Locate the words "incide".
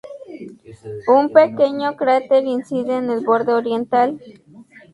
2.47-2.97